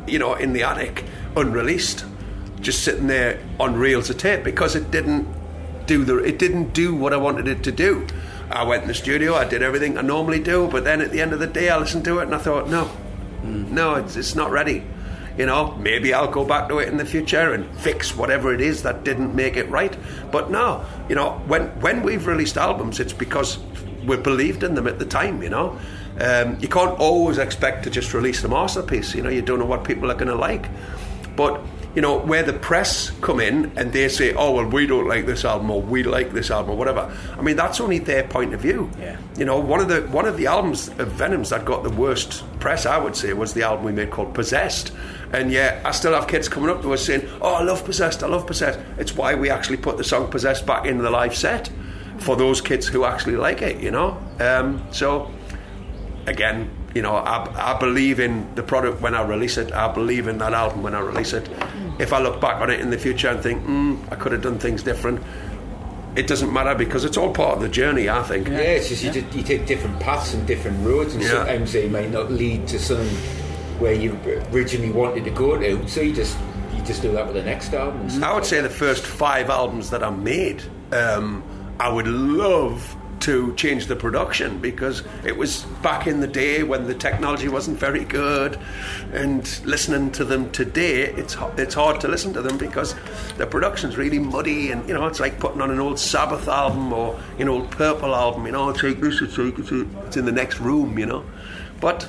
you 0.06 0.18
know, 0.18 0.34
in 0.34 0.52
the 0.52 0.62
attic, 0.62 1.04
unreleased, 1.36 2.04
just 2.66 2.82
sitting 2.82 3.06
there 3.06 3.38
on 3.60 3.76
reels 3.76 4.10
of 4.10 4.18
tape 4.18 4.42
because 4.42 4.74
it 4.74 4.90
didn't 4.90 5.24
do 5.86 6.04
the. 6.04 6.18
It 6.18 6.38
didn't 6.38 6.72
do 6.72 6.96
what 6.96 7.12
I 7.12 7.16
wanted 7.16 7.46
it 7.46 7.62
to 7.62 7.72
do. 7.72 8.06
I 8.50 8.64
went 8.64 8.82
in 8.82 8.88
the 8.88 8.94
studio, 8.94 9.34
I 9.34 9.44
did 9.44 9.62
everything 9.62 9.96
I 9.96 10.02
normally 10.02 10.40
do, 10.40 10.68
but 10.68 10.82
then 10.84 11.00
at 11.00 11.12
the 11.12 11.20
end 11.20 11.32
of 11.32 11.38
the 11.38 11.46
day, 11.46 11.68
I 11.68 11.78
listened 11.78 12.04
to 12.04 12.18
it 12.18 12.24
and 12.24 12.34
I 12.34 12.38
thought, 12.38 12.68
no, 12.68 12.90
no, 13.42 13.94
it's, 13.94 14.16
it's 14.16 14.34
not 14.34 14.50
ready. 14.50 14.84
You 15.38 15.46
know, 15.46 15.76
maybe 15.76 16.12
I'll 16.12 16.30
go 16.30 16.44
back 16.44 16.68
to 16.68 16.78
it 16.78 16.88
in 16.88 16.96
the 16.96 17.04
future 17.04 17.52
and 17.52 17.68
fix 17.78 18.16
whatever 18.16 18.52
it 18.52 18.60
is 18.60 18.82
that 18.82 19.04
didn't 19.04 19.34
make 19.34 19.56
it 19.56 19.68
right. 19.68 19.96
But 20.32 20.50
no, 20.50 20.84
you 21.08 21.14
know, 21.14 21.42
when 21.46 21.68
when 21.80 22.02
we've 22.02 22.26
released 22.26 22.56
albums, 22.56 22.98
it's 22.98 23.12
because 23.12 23.58
we 24.06 24.16
believed 24.16 24.62
in 24.62 24.74
them 24.74 24.86
at 24.88 24.98
the 24.98 25.04
time. 25.04 25.42
You 25.42 25.50
know, 25.50 25.78
um, 26.20 26.58
you 26.58 26.68
can't 26.68 26.98
always 26.98 27.38
expect 27.38 27.84
to 27.84 27.90
just 27.90 28.14
release 28.14 28.42
a 28.44 28.48
masterpiece. 28.48 29.14
You 29.14 29.22
know, 29.22 29.30
you 29.30 29.42
don't 29.42 29.58
know 29.58 29.66
what 29.66 29.84
people 29.84 30.10
are 30.10 30.14
going 30.14 30.28
to 30.28 30.34
like. 30.34 30.68
But 31.36 31.60
you 31.96 32.02
know, 32.02 32.18
where 32.18 32.42
the 32.42 32.52
press 32.52 33.10
come 33.22 33.40
in 33.40 33.72
and 33.74 33.90
they 33.90 34.08
say, 34.10 34.34
"Oh 34.34 34.52
well, 34.52 34.66
we 34.66 34.86
don't 34.86 35.08
like 35.08 35.24
this 35.24 35.46
album," 35.46 35.70
or 35.70 35.80
"We 35.80 36.02
like 36.02 36.34
this 36.34 36.50
album," 36.50 36.72
or 36.72 36.76
whatever. 36.76 37.10
I 37.38 37.40
mean, 37.40 37.56
that's 37.56 37.80
only 37.80 37.98
their 37.98 38.24
point 38.24 38.52
of 38.52 38.60
view. 38.60 38.90
Yeah. 39.00 39.16
You 39.38 39.46
know, 39.46 39.58
one 39.58 39.80
of 39.80 39.88
the 39.88 40.02
one 40.02 40.26
of 40.26 40.36
the 40.36 40.46
albums 40.46 40.88
of 40.88 41.08
Venom's 41.12 41.48
that 41.50 41.64
got 41.64 41.84
the 41.84 41.90
worst 41.90 42.44
press, 42.60 42.84
I 42.84 42.98
would 42.98 43.16
say, 43.16 43.32
was 43.32 43.54
the 43.54 43.62
album 43.62 43.86
we 43.86 43.92
made 43.92 44.10
called 44.10 44.34
Possessed. 44.34 44.92
And 45.32 45.50
yet, 45.50 45.84
I 45.86 45.90
still 45.92 46.12
have 46.12 46.28
kids 46.28 46.48
coming 46.48 46.68
up 46.68 46.82
to 46.82 46.92
us 46.92 47.02
saying, 47.02 47.26
"Oh, 47.40 47.54
I 47.54 47.62
love 47.62 47.82
Possessed. 47.86 48.22
I 48.22 48.26
love 48.26 48.46
Possessed." 48.46 48.78
It's 48.98 49.16
why 49.16 49.34
we 49.34 49.48
actually 49.48 49.78
put 49.78 49.96
the 49.96 50.04
song 50.04 50.28
Possessed 50.28 50.66
back 50.66 50.84
into 50.84 51.02
the 51.02 51.10
live 51.10 51.34
set 51.34 51.70
for 52.18 52.36
those 52.36 52.60
kids 52.60 52.86
who 52.86 53.06
actually 53.06 53.36
like 53.36 53.62
it. 53.62 53.80
You 53.80 53.90
know, 53.90 54.18
um, 54.38 54.86
so 54.90 55.30
again, 56.26 56.68
you 56.96 57.02
know, 57.02 57.14
I, 57.14 57.74
I 57.74 57.78
believe 57.78 58.18
in 58.20 58.54
the 58.54 58.62
product 58.62 59.02
when 59.02 59.14
I 59.14 59.22
release 59.22 59.58
it. 59.58 59.70
I 59.70 59.92
believe 59.92 60.28
in 60.28 60.38
that 60.38 60.54
album 60.54 60.82
when 60.82 60.94
I 60.94 61.00
release 61.00 61.34
it. 61.34 61.46
If 61.98 62.14
I 62.14 62.20
look 62.22 62.40
back 62.40 62.62
on 62.62 62.70
it 62.70 62.80
in 62.80 62.88
the 62.88 62.96
future 62.96 63.28
and 63.28 63.38
think, 63.42 63.62
mm, 63.64 64.00
I 64.10 64.16
could 64.16 64.32
have 64.32 64.40
done 64.40 64.58
things 64.58 64.82
different, 64.82 65.22
it 66.16 66.26
doesn't 66.26 66.50
matter 66.50 66.74
because 66.74 67.04
it's 67.04 67.18
all 67.18 67.34
part 67.34 67.56
of 67.56 67.60
the 67.60 67.68
journey. 67.68 68.08
I 68.08 68.22
think. 68.22 68.48
Yeah, 68.48 68.60
it's 68.60 68.88
just 68.88 69.04
you, 69.04 69.10
just 69.12 69.36
you 69.36 69.42
take 69.42 69.66
different 69.66 70.00
paths 70.00 70.32
and 70.32 70.46
different 70.46 70.84
roads, 70.86 71.12
and 71.12 71.22
Yeah. 71.22 71.28
sometimes 71.28 71.74
they 71.74 71.86
might 71.86 72.10
not 72.10 72.32
lead 72.32 72.66
to 72.68 72.78
something 72.78 73.14
where 73.78 73.92
you 73.92 74.18
originally 74.52 74.90
wanted 74.90 75.24
to 75.24 75.30
go 75.30 75.58
to. 75.58 75.86
So 75.86 76.00
you 76.00 76.14
just 76.14 76.38
you 76.74 76.82
just 76.82 77.02
do 77.02 77.12
that 77.12 77.26
with 77.26 77.34
the 77.36 77.42
next 77.42 77.74
album. 77.74 78.08
I 78.24 78.34
would 78.34 78.46
say 78.46 78.62
the 78.62 78.70
first 78.70 79.04
five 79.04 79.50
albums 79.50 79.90
that 79.90 80.02
I 80.02 80.08
made, 80.08 80.62
um, 80.92 81.42
I 81.78 81.90
would 81.90 82.06
love 82.06 82.95
to 83.20 83.54
change 83.54 83.86
the 83.86 83.96
production 83.96 84.58
because 84.58 85.02
it 85.24 85.36
was 85.36 85.62
back 85.82 86.06
in 86.06 86.20
the 86.20 86.26
day 86.26 86.62
when 86.62 86.86
the 86.86 86.94
technology 86.94 87.48
wasn't 87.48 87.78
very 87.78 88.04
good, 88.04 88.58
and 89.12 89.60
listening 89.64 90.10
to 90.12 90.24
them 90.24 90.50
today, 90.52 91.04
it's 91.14 91.36
it's 91.56 91.74
hard 91.74 92.00
to 92.00 92.08
listen 92.08 92.32
to 92.34 92.42
them 92.42 92.58
because 92.58 92.94
the 93.36 93.46
production's 93.46 93.96
really 93.96 94.18
muddy, 94.18 94.70
and 94.70 94.86
you 94.88 94.94
know 94.94 95.06
it's 95.06 95.20
like 95.20 95.38
putting 95.40 95.60
on 95.60 95.70
an 95.70 95.80
old 95.80 95.98
Sabbath 95.98 96.48
album 96.48 96.92
or 96.92 97.18
an 97.38 97.48
old 97.48 97.70
Purple 97.70 98.14
album. 98.14 98.46
You 98.46 98.52
know, 98.52 98.72
take 98.72 99.00
this, 99.00 99.20
it's 99.20 99.38
like 99.38 99.58
it's, 99.58 99.72
it's 99.72 100.16
in 100.16 100.24
the 100.24 100.32
next 100.32 100.60
room. 100.60 100.98
You 100.98 101.06
know, 101.06 101.24
but. 101.80 102.08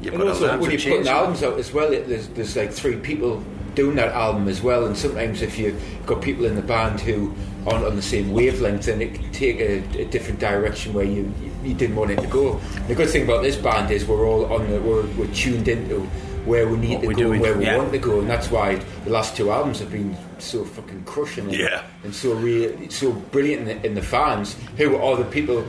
You've 0.00 0.14
And 0.14 0.22
got 0.22 0.28
also, 0.28 0.58
when 0.60 0.70
you're 0.70 0.78
putting 0.78 1.08
albums 1.08 1.42
out 1.42 1.58
as 1.58 1.72
well, 1.72 1.92
it, 1.92 2.06
there's, 2.06 2.28
there's 2.28 2.54
like 2.54 2.70
three 2.70 2.94
people 2.94 3.42
doing 3.74 3.96
that 3.96 4.12
album 4.12 4.46
as 4.48 4.62
well. 4.62 4.86
And 4.86 4.96
sometimes 4.96 5.42
if 5.42 5.58
you've 5.58 5.80
got 6.06 6.22
people 6.22 6.44
in 6.44 6.54
the 6.54 6.62
band 6.62 7.00
who 7.00 7.34
aren't 7.68 7.84
on 7.84 7.96
the 7.96 8.02
same 8.02 8.32
wavelength, 8.32 8.88
and 8.88 9.02
it 9.02 9.14
can 9.14 9.30
take 9.32 9.58
a, 9.60 9.78
a 10.00 10.04
different 10.06 10.40
direction 10.40 10.92
where 10.94 11.04
you, 11.04 11.32
you, 11.42 11.50
you 11.64 11.74
didn't 11.74 11.96
want 11.96 12.10
it 12.10 12.20
to 12.20 12.26
go. 12.26 12.60
The 12.88 12.94
good 12.94 13.10
thing 13.10 13.24
about 13.24 13.42
this 13.42 13.56
band 13.56 13.90
is 13.90 14.04
we're 14.06 14.26
all 14.26 14.52
on 14.52 14.68
the, 14.70 14.80
we're, 14.80 15.06
we're 15.16 15.32
tuned 15.34 15.68
into 15.68 16.00
where 16.44 16.66
we 16.68 16.78
need 16.78 16.94
What 16.96 17.00
to 17.02 17.06
go, 17.08 17.12
doing, 17.14 17.40
where 17.40 17.56
we 17.58 17.64
yeah. 17.66 17.76
want 17.76 17.92
to 17.92 17.98
go, 17.98 18.20
and 18.20 18.28
that's 18.30 18.50
why 18.50 18.76
the 19.04 19.10
last 19.10 19.36
two 19.36 19.50
albums 19.50 19.80
have 19.80 19.90
been 19.92 20.16
so 20.38 20.64
fucking 20.64 21.04
crushing 21.04 21.44
and, 21.44 21.54
Yeah. 21.54 21.82
and 22.04 22.14
so 22.14 22.32
real, 22.34 22.74
so 22.90 23.12
brilliant 23.12 23.68
in 23.68 23.80
the, 23.82 23.86
in 23.88 23.94
the 23.94 24.02
fans 24.02 24.56
who 24.78 24.96
are 24.96 25.16
the 25.16 25.24
people 25.24 25.64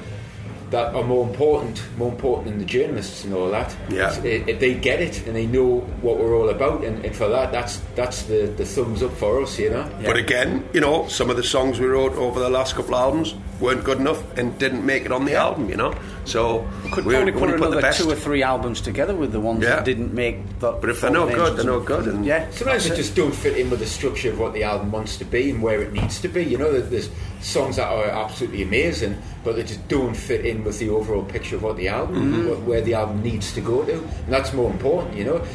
that 0.72 0.94
are 0.94 1.04
more 1.04 1.28
important, 1.28 1.82
more 1.98 2.10
important 2.10 2.48
than 2.48 2.60
the 2.60 2.66
journalists 2.66 3.24
and 3.24 3.34
all 3.34 3.50
that. 3.50 3.76
Yeah. 3.90 4.10
It's- 4.12 4.20
eh, 4.24 4.28
it- 4.28 4.50
it- 4.50 4.60
they 4.60 4.74
get 4.76 5.02
it 5.02 5.26
and 5.26 5.36
they 5.36 5.48
know 5.48 5.80
what 6.02 6.18
we're 6.18 6.36
all 6.36 6.50
about, 6.50 6.84
and, 6.84 7.04
and 7.04 7.16
for 7.16 7.28
that, 7.30 7.52
that's 7.52 7.82
that's 7.96 8.24
the, 8.24 8.54
the 8.58 8.66
thumbs 8.66 9.02
up 9.02 9.12
for 9.18 9.42
us, 9.42 9.58
you 9.58 9.70
know. 9.72 9.90
But 10.06 10.18
again, 10.18 10.64
you 10.74 10.82
know, 10.82 11.08
some 11.08 11.30
of 11.30 11.38
the 11.38 11.44
songs 11.44 11.80
we 11.80 11.88
wrote 11.88 12.14
over 12.14 12.40
the 12.40 12.50
last 12.50 12.76
couple 12.76 12.94
of 12.96 13.02
albums 13.02 13.34
weren't 13.60 13.84
good 13.84 13.98
enough 14.00 14.22
and 14.38 14.58
didn't 14.58 14.86
make 14.86 15.04
it 15.06 15.12
on 15.12 15.26
the 15.26 15.36
album, 15.36 15.70
you 15.70 15.76
know. 15.76 15.94
So 16.26 16.66
Could 16.92 17.06
we 17.06 17.14
probably 17.16 17.32
we 17.34 17.40
put 17.40 17.50
the 17.72 17.78
another 17.80 17.92
two 17.92 18.10
or 18.10 18.16
three 18.16 18.44
albums 18.44 18.80
together 18.80 19.16
with 19.16 19.32
the 19.32 19.40
ones 19.40 19.64
Yeah. 19.64 19.78
that 19.78 19.86
didn't 19.86 20.14
make 20.14 20.38
that. 20.60 20.80
But 20.82 20.90
if 20.92 21.02
they're 21.02 21.10
no 21.12 21.28
good, 21.28 21.58
they're 21.58 21.66
no 21.66 21.80
good, 21.80 22.06
and- 22.08 22.26
yeah, 22.26 22.46
Sometimes 22.52 22.86
it 22.86 22.96
just 22.96 23.16
don't 23.16 23.34
fit 23.34 23.58
in 23.58 23.70
with 23.70 23.80
the 23.80 23.86
structure 23.88 24.30
of 24.30 24.40
what 24.40 24.54
the 24.54 24.64
album 24.64 24.92
wants 24.92 25.18
to 25.18 25.26
be 25.26 25.50
and 25.50 25.62
where 25.62 25.82
it 25.82 25.92
needs 25.92 26.22
to 26.22 26.28
be. 26.28 26.44
You 26.44 26.58
know, 26.58 26.72
there's 26.80 27.10
songs 27.42 27.78
that 27.78 27.88
are 27.88 28.06
absolutely 28.06 28.62
amazing, 28.62 29.18
but 29.44 29.56
they 29.56 29.64
just 29.64 29.88
don't 29.88 30.16
fit 30.16 30.46
in 30.46 30.64
with 30.64 30.80
the 30.80 30.90
overall 30.90 31.24
picture 31.24 31.56
of 31.56 31.64
what 31.64 31.78
the 31.78 31.88
album, 31.88 32.32
mm-hmm. 32.34 32.50
what, 32.50 32.62
where 32.62 32.82
the 32.82 32.94
album 32.94 33.22
needs 33.24 33.54
to 33.54 33.62
go 33.62 33.84
to, 33.86 33.94
and 33.94 34.28
that's 34.34 34.54
more 34.54 34.70
important. 34.70 35.16
You 35.16 35.26
know, 35.26 35.46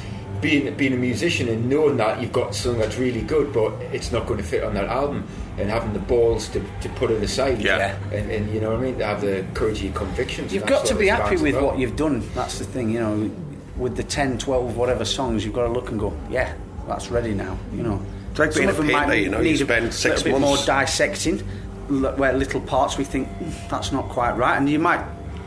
being 0.41 0.75
being 0.77 0.93
a 0.93 0.97
musician 0.97 1.49
and 1.49 1.69
knowing 1.69 1.97
that 1.99 2.21
you've 2.21 2.33
got 2.33 2.55
something 2.55 2.81
that's 2.81 2.99
really 2.99 3.23
good, 3.23 3.53
but 3.53 3.73
it's 3.93 4.13
not 4.13 4.27
going 4.27 4.39
to 4.39 4.45
fit 4.45 4.63
on 4.63 4.75
that 4.75 4.87
album, 4.87 5.27
and 5.59 5.71
having 5.71 5.93
the 5.93 5.99
balls 6.01 6.49
to, 6.49 6.61
to 6.81 6.89
put 6.91 7.11
it 7.11 7.23
aside. 7.23 7.61
Yeah. 7.63 7.97
and, 8.13 8.31
and 8.31 8.53
you 8.53 8.61
know 8.61 8.71
what 8.71 8.81
I 8.81 8.83
mean, 8.83 8.99
to 8.99 9.07
have 9.07 9.21
the 9.21 9.45
courage 9.55 9.79
of 9.79 9.85
your 9.85 9.95
convictions. 9.95 10.53
You've 10.53 10.67
got 10.67 10.87
to 10.87 10.95
be 10.95 11.09
happy 11.09 11.37
with 11.37 11.55
about. 11.55 11.65
what 11.65 11.79
you've 11.79 11.97
done. 11.97 12.23
That's 12.35 12.59
the 12.59 12.65
thing, 12.65 12.91
you 12.91 13.01
know. 13.01 13.31
With 13.77 13.97
the 13.97 14.05
10, 14.05 14.39
12, 14.39 14.77
whatever 14.77 15.05
songs, 15.05 15.45
you've 15.45 15.55
got 15.55 15.67
to 15.67 15.73
look 15.73 15.91
and 15.91 15.99
go, 15.99 16.17
yeah, 16.31 16.55
that's 16.87 17.11
ready 17.11 17.35
now. 17.35 17.59
You 17.73 17.83
know, 17.83 18.03
It's 18.31 18.39
like 18.39 18.55
being 18.55 18.69
Some 18.69 18.69
a 18.69 18.71
of 18.71 18.77
them 18.77 18.87
painter, 18.87 19.07
might 19.09 19.15
you 19.15 19.29
know, 19.31 19.39
you 19.39 19.51
need 19.51 19.59
spend 19.59 19.87
a 19.87 19.93
six 19.93 20.19
little 20.19 20.33
bit 20.33 20.41
more 20.41 20.51
months- 20.51 20.67
dissecting, 20.67 21.41
l- 21.41 21.47
where 21.89 22.33
little 22.33 22.61
parts 22.61 22.99
we 22.99 23.05
think 23.05 23.29
"Mm, 23.29 23.53
that's 23.69 23.93
not 23.93 24.09
quite 24.09 24.37
right, 24.37 24.57
and 24.59 24.69
you 24.69 24.79
might 24.79 25.01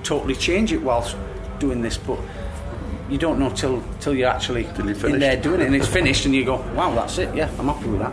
totally 0.04 0.36
change 0.36 0.72
it 0.74 0.82
whilst 0.84 1.16
doing 1.60 1.82
this, 1.84 1.98
but 1.98 2.18
you 3.10 3.18
don't 3.18 3.40
know 3.40 3.50
till 3.50 3.82
till 4.00 4.14
you're 4.14 4.36
actually 4.36 4.68
you're 4.78 5.10
in 5.10 5.20
there 5.20 5.42
doing 5.42 5.62
it, 5.62 5.68
and 5.68 5.76
it's 5.76 5.88
finished, 6.00 6.26
and 6.26 6.36
you 6.36 6.46
go, 6.46 6.56
wow, 6.76 6.94
that's 6.96 7.18
it. 7.18 7.30
Yeah, 7.36 7.50
I'm 7.60 7.68
happy 7.68 7.90
with 7.90 8.00
that. 8.00 8.12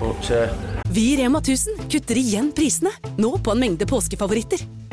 But 0.00 0.30
uh, 0.30 0.48
Vi 0.90 1.12
i 1.12 1.16
Rema 1.16 1.38
1000 1.38 1.90
kutter 1.90 2.16
igjen 2.16 2.52
prisene, 2.52 2.90
nå 3.16 3.38
på 3.38 3.50
en 3.52 3.58
mengde 3.60 3.86
påskefavoritter. 3.86 4.77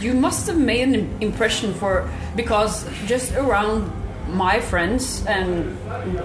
You 0.00 0.14
must 0.14 0.46
have 0.46 0.58
made 0.58 0.88
an 0.88 1.16
impression 1.20 1.74
for 1.74 2.08
because 2.36 2.86
just 3.06 3.32
around 3.34 3.90
my 4.28 4.60
friends 4.60 5.24
and 5.26 5.76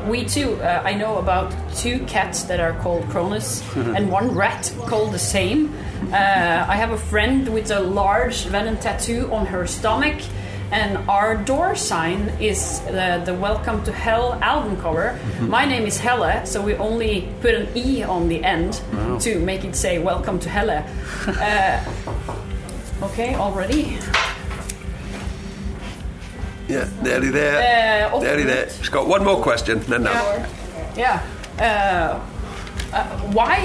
we 0.07 0.25
too, 0.25 0.61
uh, 0.61 0.83
I 0.85 0.93
know 0.93 1.17
about 1.17 1.53
two 1.75 1.99
cats 2.05 2.43
that 2.43 2.59
are 2.59 2.73
called 2.81 3.09
Cronos 3.09 3.63
and 3.75 4.11
one 4.11 4.35
rat 4.35 4.71
called 4.85 5.11
the 5.11 5.19
same. 5.19 5.73
Uh, 6.11 6.65
I 6.67 6.75
have 6.75 6.91
a 6.91 6.97
friend 6.97 7.51
with 7.51 7.71
a 7.71 7.79
large 7.79 8.45
venom 8.45 8.77
tattoo 8.77 9.31
on 9.31 9.47
her 9.47 9.65
stomach. 9.65 10.21
And 10.71 10.97
our 11.07 11.37
door 11.37 11.75
sign 11.75 12.29
is 12.39 12.79
the, 12.81 13.21
the 13.23 13.33
Welcome 13.35 13.83
to 13.83 13.91
Hell 13.91 14.39
album 14.41 14.75
cover. 14.81 15.19
My 15.41 15.65
name 15.65 15.85
is 15.85 15.99
Helle, 15.99 16.45
so 16.47 16.63
we 16.63 16.73
only 16.75 17.29
put 17.41 17.53
an 17.53 17.67
E 17.75 18.01
on 18.01 18.27
the 18.27 18.43
end 18.43 18.81
to 19.21 19.39
make 19.39 19.63
it 19.65 19.75
say 19.75 19.99
Welcome 19.99 20.39
to 20.39 20.49
Helle. 20.49 20.83
Uh, 21.27 22.42
Okay, 23.03 23.35
already. 23.35 23.97
Yeah, 26.67 26.89
nearly 27.01 27.29
there. 27.29 28.11
Uh, 28.13 28.19
nearly 28.19 28.43
there. 28.43 28.63
optimist. 28.63 28.79
It's 28.79 28.89
got 28.89 29.07
one 29.07 29.23
more 29.25 29.41
question, 29.41 29.79
then 29.81 30.03
now. 30.03 30.47
Yeah. 30.95 31.21
Uh, 31.59 32.19
uh, 32.93 33.03
why 33.33 33.61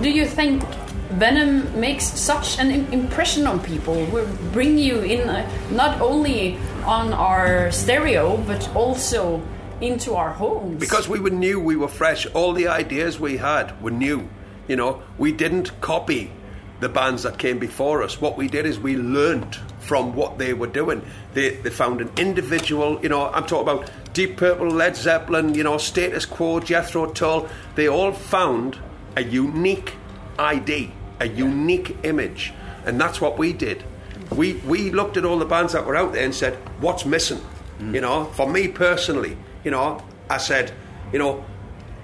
do 0.00 0.08
you 0.08 0.24
think 0.24 0.62
Venom 1.10 1.80
makes 1.80 2.04
such 2.04 2.58
an 2.58 2.70
impression 2.92 3.46
on 3.46 3.58
people? 3.60 4.04
We 4.06 4.22
bring 4.52 4.78
you 4.78 5.00
in 5.00 5.28
uh, 5.28 5.50
not 5.72 6.00
only 6.00 6.56
on 6.84 7.12
our 7.12 7.72
stereo, 7.72 8.36
but 8.46 8.74
also 8.76 9.42
into 9.80 10.14
our 10.14 10.30
homes. 10.30 10.78
Because 10.78 11.08
we 11.08 11.18
were 11.18 11.30
new, 11.30 11.58
we 11.58 11.76
were 11.76 11.88
fresh. 11.88 12.26
All 12.34 12.52
the 12.52 12.68
ideas 12.68 13.18
we 13.18 13.38
had 13.38 13.80
were 13.82 13.90
new. 13.90 14.28
You 14.68 14.76
know, 14.76 15.02
we 15.18 15.32
didn't 15.32 15.80
copy 15.80 16.30
the 16.80 16.88
bands 16.88 17.22
that 17.22 17.38
came 17.38 17.58
before 17.58 18.02
us. 18.02 18.20
What 18.20 18.36
we 18.36 18.48
did 18.48 18.66
is 18.66 18.78
we 18.78 18.96
learnt 18.96 19.56
from 19.80 20.14
what 20.14 20.38
they 20.38 20.52
were 20.52 20.66
doing. 20.66 21.02
They, 21.34 21.50
they 21.50 21.70
found 21.70 22.00
an 22.00 22.10
individual, 22.16 23.00
you 23.02 23.08
know, 23.08 23.28
I'm 23.28 23.46
talking 23.46 23.68
about 23.68 23.90
Deep 24.12 24.36
Purple, 24.36 24.68
Led 24.68 24.96
Zeppelin, 24.96 25.54
you 25.54 25.62
know, 25.62 25.78
Status 25.78 26.26
Quo, 26.26 26.60
Jethro 26.60 27.06
Tull. 27.12 27.48
They 27.74 27.88
all 27.88 28.12
found 28.12 28.78
a 29.16 29.22
unique 29.22 29.94
ID, 30.38 30.92
a 31.20 31.28
unique 31.28 31.96
image. 32.02 32.52
And 32.84 33.00
that's 33.00 33.20
what 33.20 33.38
we 33.38 33.52
did. 33.52 33.82
We, 34.30 34.54
we 34.54 34.90
looked 34.90 35.16
at 35.16 35.24
all 35.24 35.38
the 35.38 35.46
bands 35.46 35.72
that 35.72 35.86
were 35.86 35.96
out 35.96 36.12
there 36.12 36.24
and 36.24 36.34
said, 36.34 36.54
what's 36.80 37.04
missing? 37.04 37.40
Mm. 37.78 37.94
You 37.94 38.00
know, 38.00 38.24
for 38.24 38.50
me 38.50 38.68
personally, 38.68 39.36
you 39.64 39.70
know, 39.70 40.02
I 40.28 40.38
said, 40.38 40.72
you 41.12 41.18
know, 41.18 41.44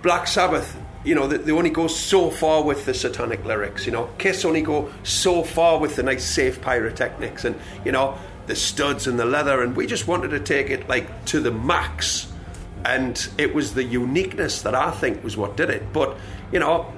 Black 0.03 0.27
Sabbath, 0.27 0.77
you 1.05 1.15
know, 1.15 1.27
they, 1.27 1.51
only 1.53 1.71
go 1.71 1.89
so 1.89 2.31
far 2.31 2.63
with 2.63 2.87
the 2.87 2.95
satanic 2.95 3.45
lyrics. 3.45 3.87
You 3.87 3.93
know, 3.93 4.11
Kiss 4.19 4.45
only 4.45 4.63
go 4.63 4.91
so 5.03 5.43
far 5.43 5.79
with 5.79 5.97
the 5.97 6.03
nice, 6.03 6.25
safe 6.25 6.61
pyrotechnics, 6.61 7.45
and 7.45 7.59
you 7.85 7.93
know, 7.93 8.17
the 8.47 8.55
studs 8.55 9.07
and 9.07 9.19
the 9.19 9.25
leather. 9.25 9.63
And 9.63 9.75
we 9.75 9.87
just 9.87 10.07
wanted 10.07 10.29
to 10.29 10.41
take 10.41 10.71
it 10.71 10.89
like 10.89 11.25
to 11.27 11.41
the 11.41 11.51
max. 11.51 12.33
And 12.85 13.29
it 13.39 13.55
was 13.55 13.75
the 13.75 13.85
uniqueness 13.85 14.63
that 14.63 14.75
I 14.75 14.91
think 14.91 15.23
was 15.23 15.37
what 15.37 15.57
did 15.57 15.71
it. 15.71 15.93
But 15.93 16.17
you 16.53 16.61
know, 16.61 16.93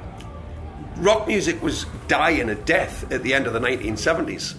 rock 0.97 1.27
music 1.27 1.63
was 1.63 1.87
dying 2.09 2.49
a 2.51 2.55
death 2.55 3.11
at 3.11 3.23
the 3.23 3.33
end 3.35 3.47
of 3.47 3.53
the 3.53 3.61
1970s, 3.61 4.55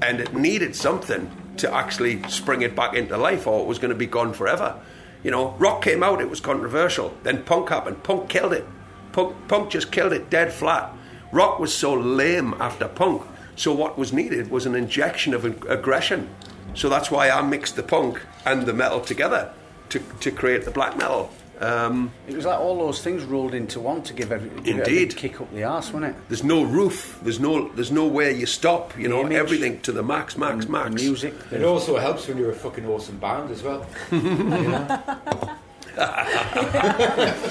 and 0.00 0.20
it 0.20 0.34
needed 0.34 0.74
something 0.74 1.30
to 1.58 1.72
actually 1.72 2.22
spring 2.24 2.62
it 2.62 2.74
back 2.74 2.94
into 2.94 3.16
life, 3.18 3.46
or 3.46 3.60
it 3.60 3.66
was 3.66 3.78
going 3.78 3.90
to 3.90 3.98
be 3.98 4.06
gone 4.06 4.32
forever. 4.32 4.80
You 5.22 5.30
know, 5.30 5.50
rock 5.58 5.82
came 5.82 6.02
out, 6.02 6.20
it 6.20 6.30
was 6.30 6.40
controversial. 6.40 7.14
Then 7.22 7.42
punk 7.42 7.68
happened, 7.68 8.02
punk 8.02 8.28
killed 8.28 8.52
it. 8.52 8.66
Punk, 9.12 9.36
punk 9.48 9.70
just 9.70 9.92
killed 9.92 10.12
it 10.12 10.30
dead 10.30 10.52
flat. 10.52 10.94
Rock 11.32 11.58
was 11.58 11.74
so 11.74 11.94
lame 11.94 12.54
after 12.58 12.88
punk, 12.88 13.22
so 13.56 13.74
what 13.74 13.98
was 13.98 14.12
needed 14.12 14.50
was 14.50 14.66
an 14.66 14.74
injection 14.74 15.34
of 15.34 15.44
aggression. 15.44 16.28
So 16.74 16.88
that's 16.88 17.10
why 17.10 17.30
I 17.30 17.42
mixed 17.42 17.76
the 17.76 17.82
punk 17.82 18.22
and 18.44 18.64
the 18.64 18.72
metal 18.72 19.00
together 19.00 19.52
to, 19.90 19.98
to 19.98 20.30
create 20.30 20.64
the 20.64 20.70
black 20.70 20.96
metal. 20.96 21.30
Um, 21.60 22.10
it 22.26 22.34
was 22.34 22.46
like 22.46 22.58
all 22.58 22.78
those 22.78 23.02
things 23.02 23.22
rolled 23.24 23.54
into 23.54 23.80
one 23.80 24.02
to 24.04 24.12
give 24.14 24.32
every 24.32 24.48
give 24.62 24.78
it 24.78 24.88
Indeed. 24.88 25.16
kick 25.16 25.40
up 25.40 25.52
the 25.52 25.62
arse, 25.64 25.92
wasn't 25.92 26.16
it? 26.16 26.22
there's 26.28 26.42
no 26.42 26.62
roof. 26.64 27.20
There's 27.22 27.38
no. 27.38 27.68
There's 27.68 27.90
no 27.92 28.00
nowhere 28.00 28.30
you 28.30 28.46
stop. 28.46 28.96
You 28.98 29.08
know 29.08 29.20
image. 29.20 29.32
everything 29.34 29.80
to 29.82 29.92
the 29.92 30.02
max, 30.02 30.38
max, 30.38 30.64
The 30.64 30.72
max. 30.72 30.94
music. 30.94 31.34
It 31.52 31.62
also 31.62 31.98
helps 31.98 32.26
when 32.28 32.38
you're 32.38 32.50
a 32.50 32.54
fucking 32.54 32.86
awesome 32.88 33.18
band 33.18 33.50
as 33.50 33.62
well. 33.62 33.86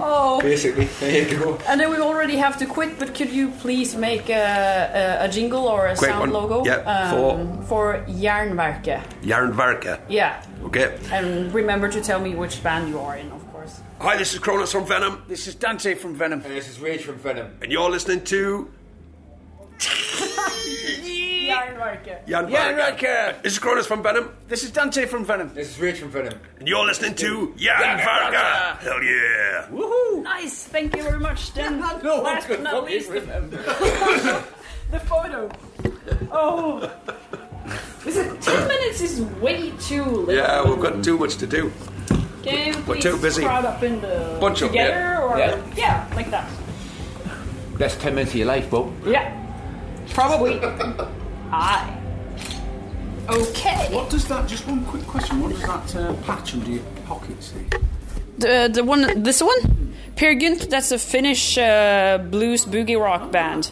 oh, 0.00 0.40
Basically, 0.42 0.86
there 1.00 1.28
you 1.28 1.38
go. 1.38 1.58
and 1.68 1.80
then 1.80 1.90
we 1.90 1.98
already 1.98 2.36
have 2.36 2.56
to 2.58 2.66
quit. 2.66 2.98
But 2.98 3.14
could 3.14 3.30
you 3.30 3.50
please 3.60 3.94
make 3.96 4.28
a, 4.30 5.18
a, 5.22 5.24
a 5.24 5.28
jingle 5.28 5.66
or 5.66 5.86
a 5.86 5.94
Great 5.96 6.10
sound 6.10 6.20
one. 6.20 6.30
logo 6.32 6.64
Yeah, 6.64 6.76
um, 6.84 7.62
for 7.66 8.04
Järnverket? 8.08 9.02
Jarnverka. 9.22 10.00
Yeah, 10.08 10.42
Okay. 10.64 10.98
and 11.12 11.52
remember 11.54 11.88
to 11.88 12.00
tell 12.00 12.20
me 12.20 12.34
which 12.34 12.62
band 12.62 12.88
you 12.88 12.98
are 13.00 13.16
in, 13.16 13.30
of 13.32 13.52
course. 13.52 13.80
Hi, 14.00 14.16
this 14.16 14.32
is 14.34 14.38
Cronos 14.40 14.72
from 14.72 14.86
Venom, 14.86 15.22
This 15.28 15.46
is 15.46 15.54
Dante 15.54 15.94
from 15.94 16.14
Venom. 16.14 16.40
And 16.44 16.52
this 16.54 16.68
is 16.68 16.80
Rage 16.80 17.02
from 17.02 17.16
Venom. 17.16 17.56
and 17.62 17.72
you're 17.72 17.90
listening 17.90 18.22
to 18.24 18.70
Järnverket. 21.54 22.18
Jarnverka. 22.26 22.58
Järnverka. 22.64 23.34
This 23.42 23.52
is 23.52 23.58
Cronos 23.58 23.86
from 23.86 24.02
Venom, 24.02 24.28
This 24.48 24.62
is 24.64 24.70
Dante 24.70 25.06
from 25.06 25.24
Venom. 25.26 25.50
This 25.54 25.68
is 25.70 25.80
Rich 25.80 25.98
from 26.00 26.10
Venom. 26.10 26.32
and 26.60 26.68
you're 26.68 26.86
listening 26.86 27.14
to 27.14 27.54
Jarnverka. 27.56 28.78
Hell 28.80 29.02
yeah! 29.02 29.66
Woohoo! 29.70 30.22
Nice, 30.22 30.64
thank 30.72 30.96
you 30.96 31.02
very 31.02 31.20
much. 31.20 31.54
Dan. 31.54 31.78
No 32.02 32.14
one 32.16 32.24
last 32.24 32.48
but 32.48 32.60
not 32.62 32.84
least, 32.84 33.08
the, 33.08 33.20
remember. 33.20 33.56
the 34.90 35.00
photo. 35.00 35.48
Oh, 36.32 36.90
is 38.06 38.16
it 38.16 38.40
ten 38.42 38.68
minutes? 38.68 39.00
Is 39.00 39.20
way 39.40 39.70
too 39.80 40.04
little. 40.04 40.34
Yeah, 40.34 40.62
we've 40.68 40.80
got 40.80 41.02
too 41.04 41.18
much 41.18 41.36
to 41.36 41.46
do. 41.46 41.72
Can 42.42 42.84
we're 42.86 43.00
too 43.00 43.16
busy. 43.16 43.42
crowd 43.42 43.64
up 43.64 43.82
in 43.82 44.00
the 44.02 44.36
Bunch 44.40 44.62
up, 44.62 44.68
together 44.70 44.90
yeah. 44.90 45.22
or 45.22 45.38
Yeah. 45.76 46.06
like 46.14 46.30
that? 46.30 46.46
Best 47.78 48.00
10 48.00 48.14
minutes 48.14 48.32
of 48.32 48.36
your 48.36 48.46
life, 48.48 48.68
Bob. 48.70 48.92
Yeah, 49.06 49.32
probably. 50.10 50.60
Aye. 51.54 52.00
Okay. 53.28 53.88
What 53.94 54.10
does 54.10 54.26
that? 54.28 54.48
Just 54.48 54.66
one 54.66 54.84
quick 54.84 55.06
question. 55.06 55.40
What 55.40 55.50
does 55.52 55.62
that 55.62 55.96
uh, 55.96 56.12
patch 56.26 56.54
under 56.54 56.70
your 56.70 56.82
pocket 57.06 57.42
say? 57.42 57.64
The 58.38 58.68
the 58.72 58.82
one, 58.84 59.22
this 59.22 59.40
one, 59.40 59.94
Peer 60.16 60.34
Günt. 60.34 60.68
That's 60.68 60.90
a 60.92 60.98
Finnish 60.98 61.56
uh, 61.56 62.18
blues 62.18 62.66
boogie 62.66 62.98
rock 63.00 63.30
band. 63.30 63.70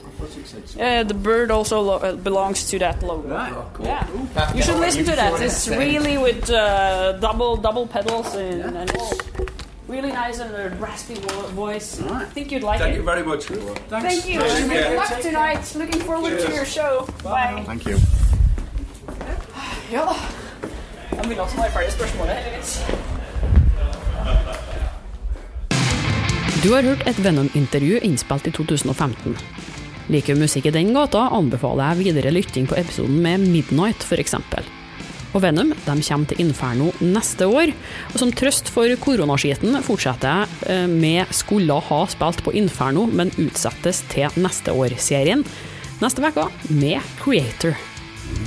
Uh, 0.81 1.03
the 1.03 1.15
bird 1.15 1.51
also 1.51 1.81
lo- 1.81 1.99
uh, 1.99 2.15
belongs 2.15 2.71
to 2.71 2.79
that 2.79 3.03
logo. 3.03 3.29
Right. 3.29 3.53
Yeah, 3.83 4.07
you 4.55 4.63
should 4.63 4.79
listen 4.79 5.05
to 5.05 5.17
that. 5.17 5.43
It's 5.43 5.69
really 5.69 6.17
with 6.17 6.49
uh, 6.49 7.13
double 7.19 7.57
double 7.57 7.87
pedals 7.87 8.35
and, 8.37 8.77
and 8.77 8.97
all. 8.97 9.13
Really 9.93 10.13
nice 10.13 10.39
and 10.45 10.55
a 10.57 10.71
raspy 10.81 11.15
vo- 11.15 11.49
voice. 11.65 11.89
I 12.01 12.25
think 12.35 12.51
you'd 12.53 12.63
like 12.71 12.79
Thank 12.81 12.95
it. 12.95 12.99
you 13.01 13.05
very 13.05 13.23
much. 13.23 13.45
Thank 13.91 14.27
you. 14.27 14.41
Care. 14.41 14.89
Good 14.89 14.97
luck 14.97 15.21
tonight. 15.21 15.65
Looking 15.77 16.01
forward 16.09 16.39
to 16.45 16.49
your 16.57 16.65
show. 16.65 17.07
Bye. 17.23 17.63
Thank 17.67 17.85
you. 17.87 17.99
Ja 19.93 20.05
da. 20.09 20.15
Jeg 21.17 21.29
vil 21.29 21.41
også 21.41 21.57
ferdig 21.75 21.93
spørsmålet, 21.93 22.35
heldigvis. 22.37 22.71
Du 26.65 26.71
har 26.73 26.83
hørt 26.87 27.03
et 27.11 27.19
Venom-intervju 27.25 27.99
innspilt 28.07 28.47
i 28.49 28.51
2015. 28.57 29.37
Liker 30.09 30.35
du 30.35 30.41
musikk 30.47 30.67
i 30.71 30.73
den 30.75 30.95
gata, 30.97 31.27
anbefaler 31.37 31.93
jeg 31.93 32.07
videre 32.07 32.33
lytting 32.33 32.69
på 32.71 32.79
episoden 32.81 33.21
med 33.23 33.45
Midnight, 33.53 34.03
f.eks. 34.09 34.35
Og 35.33 35.43
Venom 35.45 35.73
de 35.73 35.95
kommer 36.05 36.29
til 36.29 36.43
Inferno 36.45 36.91
neste 37.01 37.49
år, 37.49 37.73
og 38.13 38.19
som 38.21 38.33
trøst 38.37 38.69
for 38.73 38.91
koronaskiten 39.01 39.79
fortsetter 39.85 40.43
jeg 40.43 40.59
eh, 40.69 40.89
med 40.91 41.33
Skulle 41.33 41.79
ha 41.89 42.03
spilt 42.13 42.45
på 42.45 42.55
Inferno, 42.59 43.07
men 43.09 43.33
utsettes 43.41 44.05
til 44.13 44.29
neste 44.37 44.77
år-serien. 44.77 45.47
Neste 46.03 46.25
uke 46.25 46.51
med 46.69 47.01
Creator. 47.23 47.79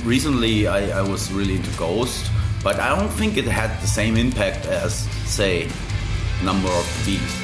recently 0.04 0.66
I, 0.66 0.90
I 0.90 1.02
was 1.02 1.32
really 1.32 1.56
into 1.56 1.70
Ghost, 1.78 2.30
but 2.62 2.76
I 2.76 2.88
don't 2.88 3.12
think 3.18 3.36
it 3.36 3.46
had 3.46 3.70
the 3.80 3.86
same 3.86 4.16
impact 4.16 4.66
as, 4.66 5.08
say, 5.26 5.68
Number 6.44 6.68
of 6.68 6.86
Bees. 7.06 7.42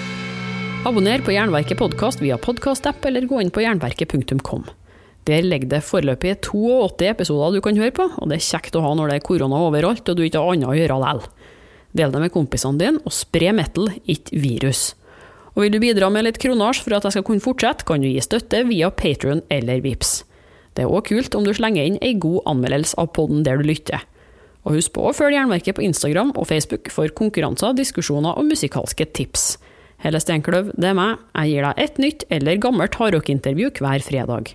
Abonner 0.85 1.19
på 1.19 1.33
Jernverket 1.33 1.79
podkast 1.79 2.21
via 2.23 2.37
podkastapp 2.39 3.05
eller 3.05 3.27
gå 3.27 3.41
inn 3.41 3.51
på 3.51 3.63
jernverket.kom. 3.63 4.67
Der 5.29 5.45
ligger 5.47 5.71
det 5.77 5.85
foreløpig 5.87 6.35
82 6.43 7.07
episoder 7.13 7.55
du 7.55 7.63
kan 7.63 7.79
høre 7.79 7.95
på, 7.95 8.09
og 8.19 8.31
det 8.31 8.41
er 8.41 8.49
kjekt 8.49 8.75
å 8.75 8.83
ha 8.83 8.95
når 8.99 9.13
det 9.13 9.19
er 9.21 9.27
korona 9.29 9.61
overalt 9.69 10.09
og 10.11 10.19
du 10.19 10.25
ikke 10.27 10.43
har 10.43 10.57
annet 10.57 10.71
å 10.73 10.75
gjøre 10.75 10.99
likevel. 10.99 11.23
Del 11.93 12.13
det 12.15 12.23
med 12.25 12.33
kompisene 12.33 12.81
dine, 12.81 13.01
og 13.05 13.15
spre 13.15 13.53
metal, 13.55 13.91
ikke 14.09 14.41
virus. 14.41 14.95
Og 15.53 15.67
vil 15.67 15.75
du 15.75 15.81
bidra 15.83 16.09
med 16.11 16.25
litt 16.25 16.41
kronasj 16.41 16.81
for 16.83 16.97
at 16.97 17.07
jeg 17.07 17.19
skal 17.19 17.27
kunne 17.29 17.45
fortsette, 17.45 17.85
kan 17.87 18.01
du 18.01 18.09
gi 18.09 18.23
støtte 18.25 18.63
via 18.71 18.89
Patron 18.91 19.45
eller 19.53 19.83
Vips. 19.85 20.23
Det 20.73 20.87
er 20.87 20.93
òg 20.93 21.11
kult 21.11 21.37
om 21.37 21.45
du 21.45 21.53
slenger 21.53 21.85
inn 21.85 22.01
ei 22.01 22.15
god 22.17 22.49
anmeldelse 22.49 22.97
av 23.01 23.13
podden 23.17 23.45
der 23.45 23.61
du 23.61 23.69
lytter. 23.69 24.07
Og 24.65 24.79
husk 24.79 24.95
på 24.97 25.05
å 25.05 25.13
følge 25.13 25.37
Jernverket 25.37 25.77
på 25.77 25.85
Instagram 25.85 26.33
og 26.39 26.49
Facebook 26.49 26.89
for 26.95 27.13
konkurranser, 27.19 27.77
diskusjoner 27.77 28.39
og 28.39 28.49
musikalske 28.49 29.09
tips. 29.13 29.57
Helle 30.03 30.23
Steinkløv, 30.23 30.73
det 30.81 30.89
er 30.91 30.99
meg. 30.99 31.21
Jeg 31.37 31.53
gir 31.53 31.69
deg 31.69 31.85
et 31.85 32.03
nytt 32.03 32.27
eller 32.33 32.63
gammelt 32.63 32.97
hardrockintervju 32.99 33.75
hver 33.79 34.07
fredag. 34.07 34.55